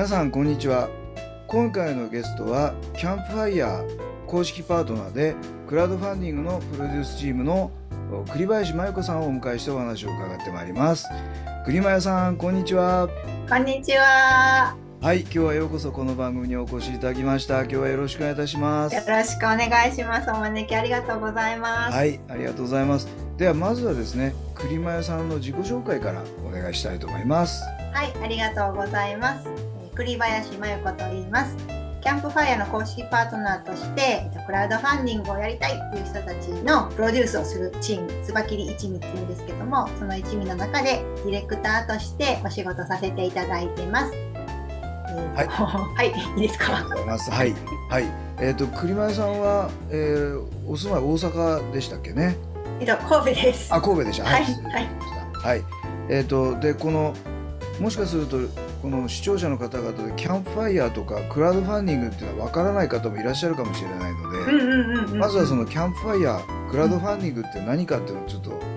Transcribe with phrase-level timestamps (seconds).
[0.00, 0.88] 皆さんこんにちは
[1.46, 5.34] 今回のゲストはキャンプファイヤー公式パートナーで
[5.68, 7.70] クラウドファンディングのプロデュースチームの
[8.32, 11.06] 栗林真由子さんをお迎えしてお話を伺ってまいります
[11.66, 13.10] 栗林さんこんにちは
[13.46, 14.74] こんにちは。
[15.02, 20.30] はい今日はようこそこの番組にお越しいただきました今日はよろしくお願いいたしますよろしくお願いします。
[20.30, 21.94] お招きありがとうございます。
[21.94, 29.69] はいありがとうございますではまずはですね栗林さんの自己紹介からお願いしたいと思いますはい、ありがとうございます。
[29.90, 31.56] えー栗林真由子と言います。
[32.00, 44.12] キャンプファイヤーの公式パートナーとして、えっとクラウドファンディングをやりたいっていう人たちのプロデュースをするチーム、つばきり一味っていうんですけども、その一味の中でディレクターとしてお仕事させていただいてます。
[44.14, 46.72] えーとはい、いいですか？
[46.72, 47.54] はい。
[47.90, 48.04] はい。
[48.40, 52.36] えっ、と栗林さんは、えーお住まい大阪でしたっけね？
[52.80, 53.74] えっと、神戸です。
[53.74, 54.24] あ神戸でした。
[54.24, 54.44] はい。
[54.46, 55.48] 失礼しました。
[55.48, 55.64] はい。
[56.08, 57.14] えっ、とでこの
[57.78, 58.38] もしかすると
[58.82, 65.18] この視聴者の方々でキャンプファイヤーとかクラウドファンディングっていうのは分からない方もいらっしゃるかもしれないので。
[65.18, 68.69] まずはそのキャンプファイヤークラウドファンディングって何かっていうのをちょっと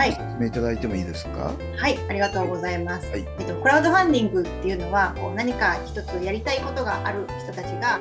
[0.00, 0.12] はい。
[0.12, 1.52] 説明いただいてもいいですか？
[1.76, 3.10] はい、ありがとうございます。
[3.10, 8.00] はいえっと、クラウドファンディングっていうのは、こう何か一つやりたいことがある人たちが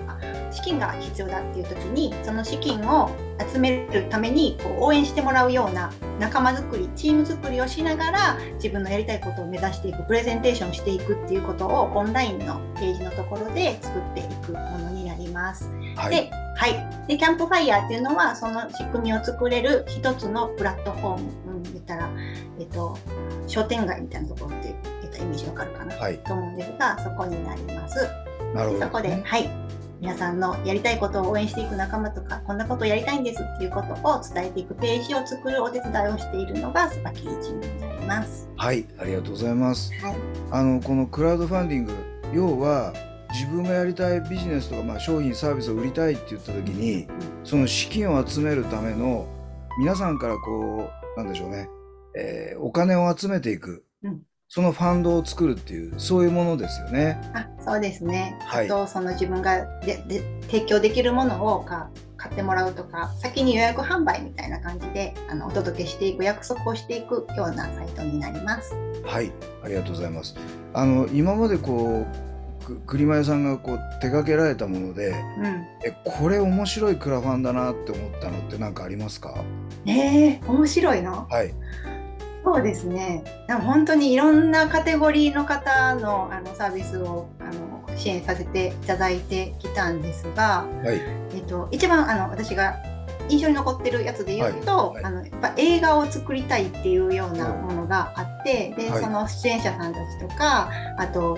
[0.50, 3.12] 資金が必要だっていう時に、その資金を
[3.52, 15.70] 集めるためにこう応援してもらうような仲間づくり、チーム作りをしながら自分のやりたいことを目指していく、プレゼンテーションしていくっていうことをオンラインのページのところで作っていくものになります。
[15.98, 17.08] はいで、はい。
[17.08, 21.49] で、キャンプファイヤーっていうのは、その仕組みを作れる一つのプラットフォーム。
[21.60, 22.10] うん、言ったら、
[22.60, 22.98] えっと、
[23.48, 28.08] 商店街みたいなところって言ったイメージわかるかな、はいと思うんですが、そこになります。
[28.54, 29.50] なるほど、そこで、はい。
[30.02, 37.26] 皆さんのやりたいことを応援していく仲間とか、こんなことをやりたいんですっていうことを伝えていくページを作るお手伝いをしているのがスパに
[37.82, 38.50] なります。
[38.56, 40.16] はいありがとうございますはい。
[40.52, 41.94] あのこのクラウドファンディング
[42.34, 42.94] 要は
[43.32, 47.08] 自分がやりたいビジネスとか、まあ、商品サービスを売りたいって言った時に
[47.44, 49.28] その資金を集めるための
[49.80, 51.70] 皆さんからこうなんでしょうね、
[52.18, 54.22] えーお金を集めていく、うん
[54.52, 57.22] そのファンドを作るっていうそういうものですよね。
[57.36, 58.36] あそうですね。
[58.42, 68.74] はいあとその自分がでで提供できるものをか買ってもらうとか先に予約販売みたいな感じであのお届けしていく約束をしていくようなサイトになります。
[69.06, 69.32] はい
[69.64, 70.36] ありがとうございます。
[70.74, 72.29] あの今までこう
[72.70, 75.46] く栗前さんがこう手掛けられたものでうん、
[75.84, 79.44] えこれ面白いクラファンだなって思ったのって何かありますか？
[79.86, 81.28] えー、面白いの？
[81.30, 81.54] はい。
[82.44, 83.24] そうですね。
[83.48, 91.02] 本当にいろんなカテゴリーの方のあのサービスをあの支援させていただいてきたんですが、はい。
[91.36, 92.78] えっと、一番あの私が
[93.28, 95.04] 印象に残ってるやつで言うと、はい。
[95.04, 95.12] はい。
[95.12, 99.04] あのやっぱ映画を作りたいっていうようなものがあって、で、はい。
[99.04, 101.38] その出演者さんたちとかあと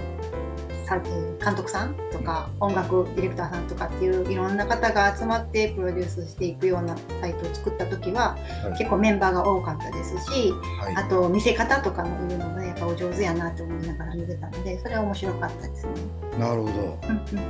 [0.92, 8.38] さえー監督さんとか音楽ディレクターさんとかっていういろんな方が集まってプロデュースしていくようなサイトを作った時は、
[8.78, 15.94] 結構メンバーが多かったですしはいあと見せ方とかもいうのもねやっぱお上手やなって思いながら見てたのでそれは面白かったですね。
[16.38, 17.00] なるほど。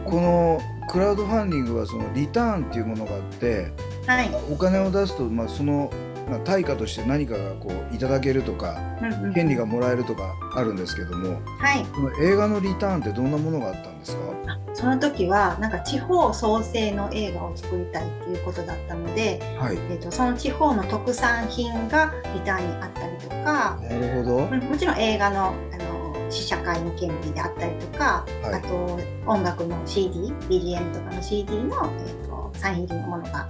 [0.06, 3.72] このクラウドファンディングはそのリターンっていうものがあって
[4.08, 5.92] はい、お金を出すと、まあ、その、
[6.40, 14.32] 対価として何かがこういただけるとかうんうん権利がもらえるとかあるんですけどもはいこの映画のリターンってどんなものがあったんですか
[14.74, 33.50] その時はなんか地方創生の映画を作りたいっていうことだったので、はいえー、とその地方の特産品がリターンにあったりとか、なるほどうんもちろん映画のあの試写会の権利であったりとか、はいあと音楽の CD、BGM とかの CD の、えー、とサイン入りのものが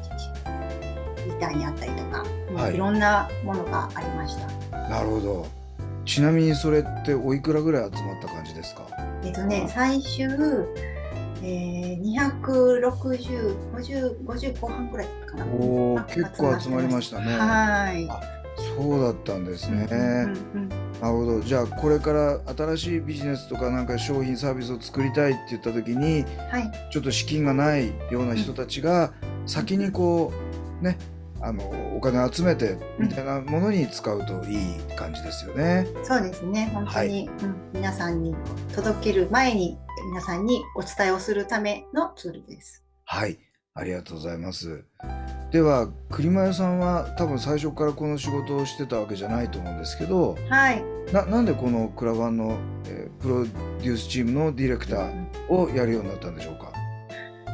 [1.32, 4.38] リターンにあったりとか、もうはいいろんなものがありまし
[4.70, 4.78] た。
[4.90, 5.48] なるほど。
[6.06, 8.84] ちなみにそれっておいくらぐらい集まった感じですか？
[9.24, 10.26] えっとね、最終、
[11.44, 15.46] えー、260、50、50後半くらいかな。
[15.46, 17.38] おーあ結構集まりましたね。
[17.38, 18.10] はい。
[18.78, 21.42] そうだったんですね、なるほど。
[21.42, 22.40] じゃあこれから
[22.76, 26.72] 新しいビジネスとかなんか商品サービスを作りたいって言った時にはい。
[26.92, 29.14] ちょっと資金がないような人たちが
[29.48, 30.32] 先にこ
[30.82, 30.98] うね
[31.44, 31.64] あの
[31.96, 35.88] お金集めてみたいなものに使うといい感じですよね。
[36.04, 36.70] そうですね。
[36.74, 38.36] 本当に、うん、皆さんに
[38.76, 39.78] 届ける前に
[40.10, 42.84] 皆さんにお伝えをするためのツールです。
[43.06, 43.40] はい、
[43.74, 44.86] ありがとうございます。
[45.52, 56.72] では栗間屋さんは多分最初からこの仕事をしてたわけじゃないと思うんですけどはい、ななんでこのクラファンの、えープロデュースチームのディレクターをやるようになったんでしょうか？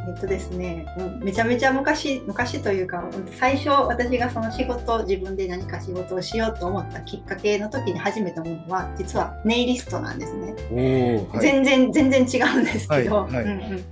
[0.07, 3.03] えっとですね、うんめちゃめちゃ昔昔というか
[3.37, 10.53] 最初私がその仕事自分で何か仕事をしようと思ったきっかけの時に始めたものは実はネイリストなんですね。
[11.31, 13.43] はい、全然全然違うんですけど、はいはい。
[13.43, 13.85] うんうん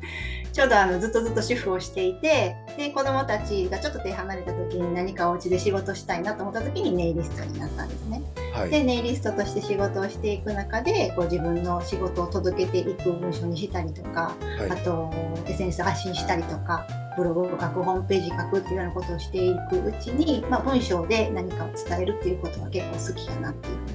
[0.56, 8.22] ちょうどあのずっとずっと主婦をしていてで子供たちがちょっと手離れた時に何かお家で仕事したいなと思った時にネイリストになったんですね。
[8.54, 8.70] はい。
[8.70, 14.72] でネイリストとして仕事をしていく中でこう自分の仕事を届けていく文章にしたりとか、はい。
[14.72, 15.12] あと
[15.46, 16.88] SNS 発信したりとか
[17.18, 23.76] ブログを書くホームページ書くっていうようなことをしていくうちに、まあ、文章で何かを伝えるっていうことが結構好きやなっていう。
[23.76, 23.95] ふう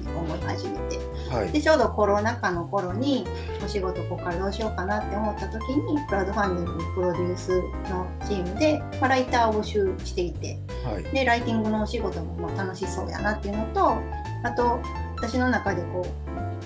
[0.51, 0.99] 始めて。
[1.29, 1.51] はい。
[1.51, 3.25] でちょうどコロナ禍の頃に
[3.63, 10.59] お仕事ここからどうしようかなって思った時にクラウドファンディングプロデュースのチームで、まあ、ライターを募集していて。
[10.85, 11.03] はい。
[11.03, 13.97] でライティングのお仕事もまあ楽しそうやなっていうのと
[14.43, 14.79] あと
[15.17, 16.05] 私の中でこ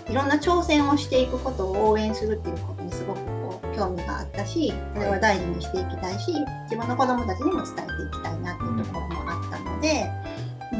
[0.07, 6.31] ういろんな挑戦をしていくことを応援するっていうことにすごくこう興味があったしそれは大事にしていきたいし
[6.63, 10.34] 自分の子どもたちにも伝えていきたいなっていうところもあったので、うん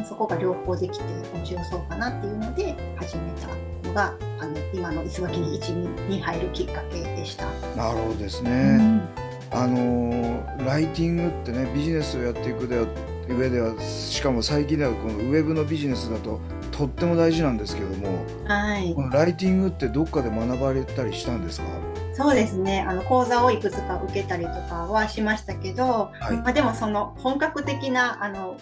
[0.08, 1.04] そこが両方できて
[1.34, 3.48] 面白そうかなっていうので始めた
[3.88, 7.46] のがあの今の磯垣に一に入るきっかけでした。
[7.76, 8.76] なるほどですうね。
[8.76, 9.08] ん。
[9.52, 12.86] あのーライティングってねビジネスをやっていくでは
[13.28, 16.40] 上ではしかも最近ではこのウェブのビジネスだと
[16.72, 18.92] とっても大事なんですけどもはい。
[18.94, 21.66] このライティングってどっかで学ばれたりしたんですか？
[22.14, 22.80] そうですね。
[22.80, 26.36] あの講座をいくつか受けたりとかはしましたけど、はい。
[26.38, 28.56] まあ、でもその本格的なあの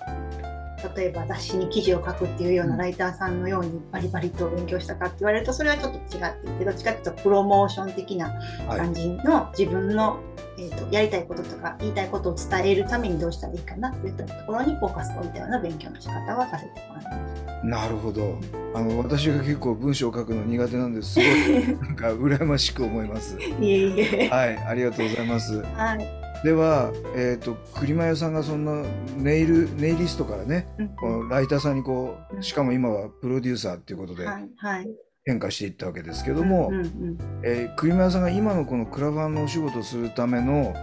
[0.97, 8.31] 例えば雑誌に記事を書くっていうようなライターさんのようにバリバリと勉強したかって言われるとそれはちょっと違っていてどっちかっていうとプロモーション的な
[8.67, 10.19] はい感じの自分の、
[10.59, 17.65] えー、とやりたいこととか言いたいことを伝えるためにどうしたらいいかなっていったところにフォーカスを置いたような勉強の仕方はさせてもらいました。
[17.65, 18.39] なるほど
[18.75, 24.29] あの私が結構文章を書くの苦手なんですすごい なんか羨ましく思いますいえいえ。
[24.29, 26.24] はいありがとうございますはい。
[26.45, 28.85] ではえっ、と栗間屋さんがそんな
[29.17, 34.27] ネイルネイリストからねうんこのライターさんにこうしかも今はプロデューサーっていうことで。
[35.27, 40.75] 変化していったわけですけども、うんうんえー、栗間屋さんが今のこのクラファンのお仕事をするための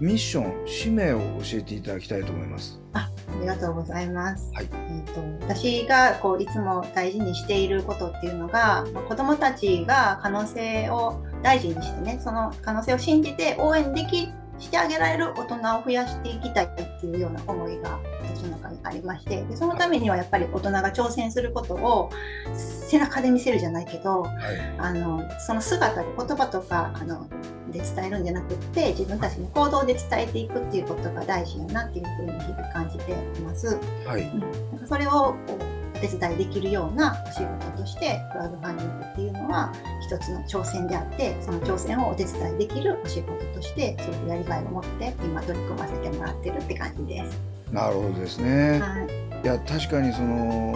[0.00, 2.80] うんミッション使命を教えていただきたいと思います。
[2.92, 3.08] あ
[3.40, 4.52] りがとうございます。
[4.54, 14.28] はいえー、と私がこういつも大事にしていることっていうのが、まあ、子どもたちが可能性を大事にしてねその可能性を信じて応援でき
[14.58, 16.68] してあげられる大人を増やしていきたいっ
[17.00, 22.10] ていうような思いが私の中にありましてでそのためにはやっぱり大人が挑戦することを
[22.54, 27.28] 背中で見せるじゃないけどはい、あのその姿で言葉とかあの
[27.70, 33.78] で伝えるんじゃなくって自分たちの行動で伝えていくっていうことが大事やなっていうふうに日々感じています。
[34.06, 47.38] はい、うん、それをこうお手伝いできるようなお仕事としてクラウドファンディングっていうのは一つの挑戦であってその挑戦をお手伝いできるお仕事としてすごくやりがいを持って今取り組ませてもらってるって感じです。
[47.72, 48.80] なるほどですね。
[48.80, 50.74] はい、いや確かにその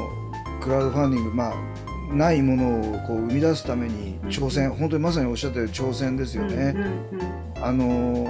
[0.60, 6.74] クラウドファンディングまあないものをこう生み出すために挑戦、本当にまさにおっしゃったように挑戦ですよね。
[6.76, 8.28] うんうんうんあの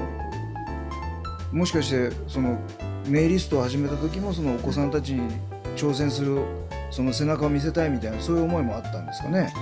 [1.53, 2.59] もしかしてその
[3.07, 5.31] ネイリストを始めた時もそのお子さんたちに
[5.77, 6.43] 挑戦する
[6.93, 9.53] その背中を見せたいみたいなそういう思いもあったんですかね？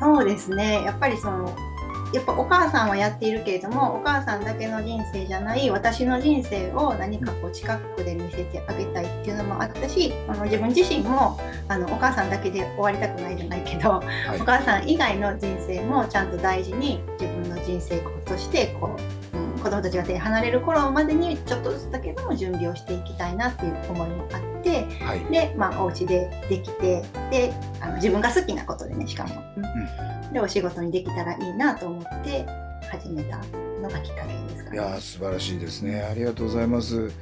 [0.00, 1.56] そうですねやっぱりその
[2.12, 14.02] やっぱお母さんはやっているけれどもお母さんだけの人生じゃない私の人生を何かこう近くで見せてあげたいっていうのもあったしあの自分自身もあのお母さんだけで終わりたくないじゃないけど、は
[14.36, 19.21] いお母さん以外の人生もちゃんと大事に自分の人生としてこう、うん、
[19.62, 24.52] 子供たちが手離れる頃までにちょっとずつだけども準備をしていきたいなっていう思いもあって
[25.04, 32.46] はい、で、まあ、お家でできてであの自分が好きなことでねしかも、うんでお仕事にできたらいいなと思って
[32.90, 33.38] 始めた
[33.82, 34.76] のがきっかけですかね。
[34.76, 36.00] いやー素晴らしいですね。
[36.00, 37.12] ありがとうございます。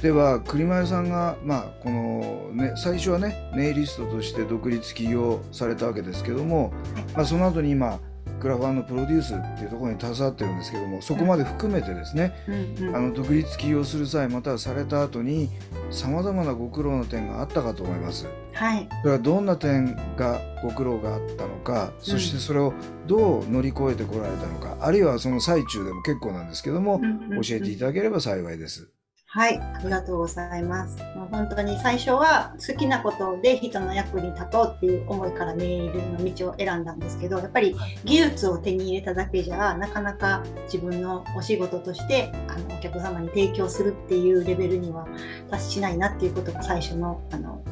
[0.00, 6.72] では栗前さんがまあこのね最初はねネイリストとして独立起業されたわけですけども、はい
[7.14, 7.98] まあその後に今
[8.42, 15.48] クラファンのプロデュースっていうところに携わってるんですけどもそこまで含めてですね、うんうんあの独立起業する際またはされた後に
[15.90, 18.26] さまざまなご苦労の点があったかと思います。
[18.52, 22.74] はいそれはどんな点がご苦労があったのかそしてそれを
[23.06, 27.00] どう乗り越えてこられたのか、あるいはその最中でも結構なんですけども、
[27.42, 28.90] 教えていただければ幸いです。
[29.34, 30.98] はい、ありがとうございます。
[31.16, 37.74] もう本当に最初は好きなことで人の役に立とうっていう思いからネイルの道を選んだんですけど、やっぱり
[38.04, 45.08] 技術を手に入れただけじゃなかなか自分のお仕事としてあのお客様に提供するっていうレベルには
[45.50, 47.64] 達しないなっていうことが最初のあの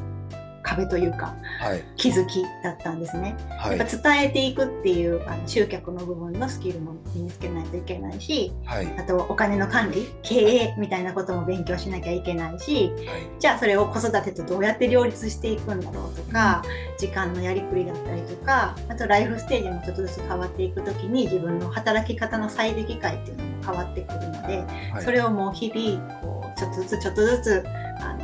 [0.75, 3.35] 壁というかはい、気づきだったんですね。
[3.57, 3.77] はい。
[3.77, 16.63] やっぱ伝えていくっていうあの集客の部分のスキルも身につけないといけないし、はい、あとお金の管理経営みたいなことも勉強しなきゃいけないしはい、じゃあそれを子育てとどうやって両立していくんだろうとか
[16.97, 24.57] 時間のやりくりだったりとかあとライフステージもちょっとずつ変わっていく時に自分の働き方の最適解っていうのも変わってくるので、
[24.91, 27.63] はい、それをもう日々こうちょっとずつちょっとずつ
[28.01, 28.20] あの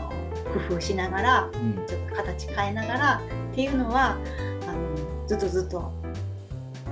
[0.54, 4.18] 工夫しながらうん、ちょっと形変えながらっていうのは
[4.68, 5.92] あのずっとずっと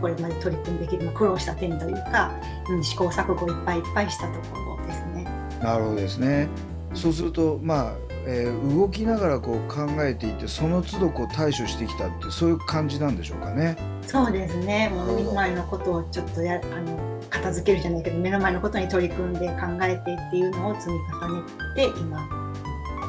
[0.01, 2.31] これまで取り組んできるの苦労した点というか、
[2.69, 5.23] うん、試行錯誤いっぱいいっぱいしたところですね。
[5.61, 6.47] なるほどですね。
[6.93, 7.93] そうするとまあ、
[8.25, 13.77] えー動きながらこう考えていてその都度こう対処してきたってそういう感じなんでしょうかね。
[14.03, 14.89] そうですね。
[14.89, 21.43] もう目の前のことをちょっとやあの片付けるじゃないけど目の前のことに取り組んで考えてっていうのを積み重ね
[21.75, 22.44] て今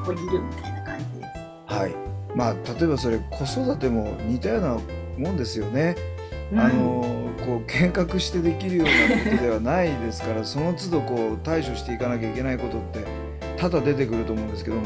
[0.07, 1.27] ここにいるみたいな感じで
[1.69, 1.75] す。
[1.75, 1.95] はい。
[2.37, 4.79] まあ例えばそれ子育ても似たような
[5.19, 5.97] もんですよね。
[6.53, 13.05] うんあのこう計画してできるようなことではないですから その都度こう対処していかなきゃいけないことって
[13.57, 14.83] 多々出てくると思うんですけども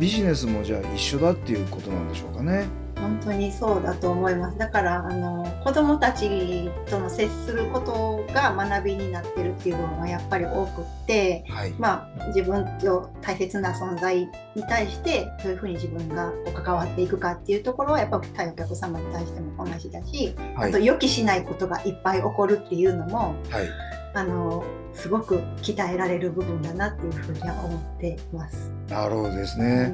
[0.00, 2.64] ビジネスもじゃあ一緒だっていうことなんでしょうかね。
[2.96, 4.58] 本当にそうだと思います。
[4.58, 11.74] だからあの子どもたちとの接することが学びになってるっていう部分はやっぱり多くって、はい。
[11.78, 14.18] まあ、自分と大切な存在
[14.54, 23.68] に対してどういうふうに自分が関わっていくかっていうところはやっぱ対お客様に対しても同じだし、はいあと予期しないことがいっぱい起こるっていうのもはい。
[24.14, 28.72] あのすごく鍛えられる部分だなっていうふうには思っています。
[28.88, 29.92] なるほどですね。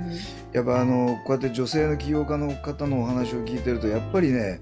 [0.52, 4.60] やっぱあのこうやって女性の起業家の方のお話を聞いてるとやっぱりね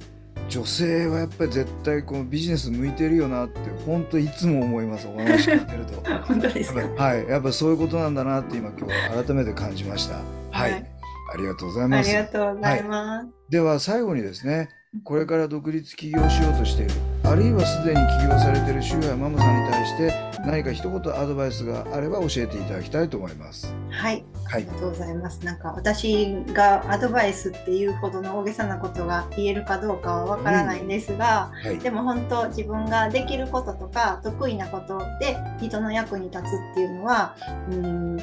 [0.49, 5.99] 女性はやっぱり絶対このビジネス向いてるよなって本当いつも思いますお話聞いてると。
[5.99, 10.17] う ん本当ですはい、やっぱそういうことなんだなって今今日改めて感じました。
[10.51, 10.99] はい、はい
[11.31, 12.19] ありがとうございますあり。
[12.19, 13.29] がとうございます。
[13.51, 14.71] では最後にですね、
[15.05, 16.93] これから独立起業しようとしている、
[17.25, 20.15] あるいはすでに起業されている主婦やママさんに対して
[20.47, 23.75] 何か一言アドバイスがあれば教えていただきたいと思います。
[23.91, 24.63] はい、はい。
[24.63, 25.45] ありがとうございます。
[25.45, 37.37] なんか私がアドバイスっていうほどの大げさなことが言えるかどうかはわからないんですが、はい、でも本当自分ができることとか得意なことで人の役に立つっていうのは
[37.71, 38.19] うん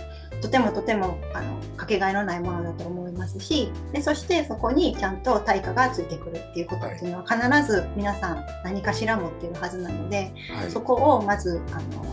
[0.46, 10.72] とてもとてもあのかけがえのないものだと思いますしでそしてそこにちゃんと対価がついてくるっていうことっていうのは必ず皆さん何かしら持ってるはずなので、はい。
[10.72, 12.06] そこをまずあの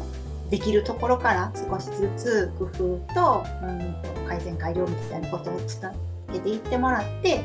[0.48, 2.78] できるところから少しずつ工夫
[3.14, 5.92] とうんと改善改良みたいなことを伝
[6.34, 7.42] えていってもらって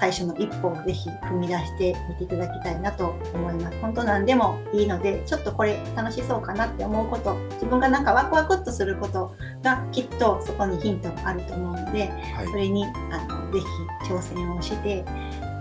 [0.00, 3.78] 最初の一歩をぜひ踏み出してみていただきたいなと思います。
[3.80, 13.66] 本当何でもいいのでちょっとこれ楽しそうかなって思うこと自分がなんかワクワクっとすることがきっとそこにヒントがあると思うのではいそれにあのぜひ
[14.10, 15.04] 挑戦をして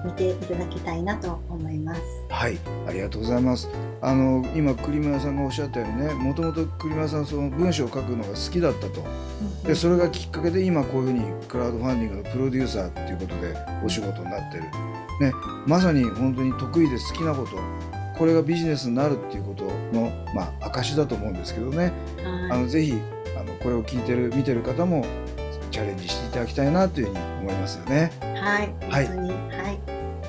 [0.05, 2.01] みていただきたいなと思います。
[2.29, 3.69] はい、ありがとうございます。
[4.01, 9.03] あの今栗村さんがおっしゃったようにね、もともと栗村さんその文章を書くのが好きだったと。
[9.69, 14.63] でそれがきっかけで今こういうふうにクラウドファンディングのプロデューサーっていうことでお仕事になってる。
[14.63, 15.31] ね、
[15.67, 17.51] まさに本当に得意で好きなこと、
[18.17, 21.93] これがビジネスになるっていうことのまあ証だと思うんですけどね。
[22.49, 22.93] あはいのぜひ
[23.39, 25.05] あのこれを聞いてる見てる方も
[25.69, 28.11] チャレンジしていただきたいなというふうに思いますよね。
[28.21, 29.07] はい、はい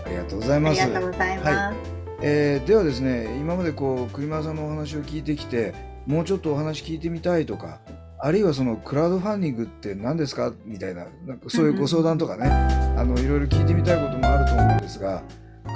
[0.05, 0.87] ありがとうございあます。
[0.87, 1.77] りがとうございます。
[2.21, 5.73] えーではですね今までこう栗村さんのお話を聞いてきて
[6.07, 7.79] もうちょっとお話聞いてみたいとか
[8.23, 10.53] あるいはそのクラウドファンディングって何ですか？
[10.65, 15.23] みたいななんかそういうご相談とかね、あのいろいろ聞いてみたいこともあると思うんですが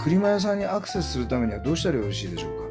[0.02, 2.64] 栗村さんにアクセスするためにはどうしたらよろしいでしょうか？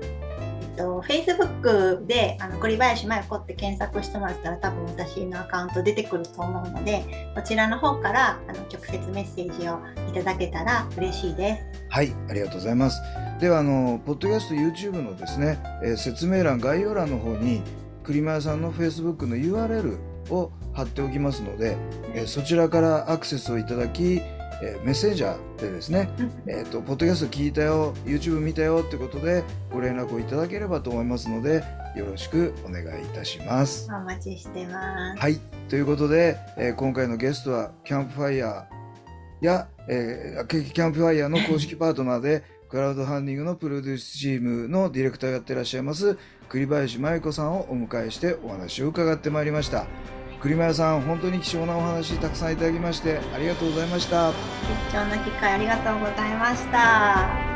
[0.62, 11.84] えっと、Facebook であの栗林真由子って検索してもらったら多分私のアカウント出てくると思うのでこちらの方からあの直接メッセージをいただけたら嬉しいです。
[11.90, 13.00] はいありがとうございます。
[13.40, 17.62] ではあのポッドキャスト YouTube のですね、えー説明欄概要欄の方に
[18.04, 19.98] 栗村さんの Facebook の URL
[20.30, 21.78] を貼っておきますので、
[22.14, 24.22] えーそちらからアクセスをいただき、
[24.62, 31.64] えーメッセンジャーでですね、うんえー、とポッドキャスト聞いたよ YouTube 見たよってことでご連絡をいただければと思いますので
[31.96, 33.90] よろしくお願いいたします。
[33.92, 35.22] お待ちしてます。
[35.22, 46.18] はいということで、えー今回のゲストはキャンプファイヤーや、えーキャンプファイヤーの公式パートナーでクラウドファンディングのプロデュースチームのディレクターをやってらっしゃいます
[46.50, 49.86] 栗林真由子さんをお迎えしてお話を伺ってまいりました。
[50.42, 54.32] 栗林さん本当に貴重なお話たくさんいただきましてありがとうございました。
[54.90, 57.53] 貴重な機会ありがとうございました。